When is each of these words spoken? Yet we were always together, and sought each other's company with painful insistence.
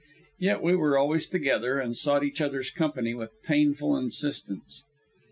Yet 0.39 0.63
we 0.63 0.75
were 0.75 0.97
always 0.97 1.27
together, 1.27 1.79
and 1.79 1.95
sought 1.95 2.23
each 2.23 2.41
other's 2.41 2.71
company 2.71 3.13
with 3.13 3.43
painful 3.43 3.95
insistence. 3.95 4.83